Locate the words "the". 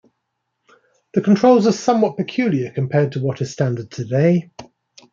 1.13-1.21